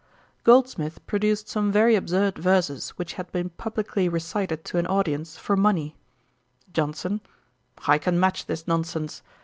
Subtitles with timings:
[0.43, 5.55] Goldsmith produced some very absurd verses which had been publickly recited to an audience for
[5.55, 5.95] money.
[6.73, 7.21] JOHNSON.
[7.85, 9.21] 'I can match this nonsense.